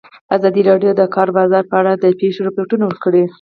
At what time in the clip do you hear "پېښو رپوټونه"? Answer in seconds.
2.19-2.83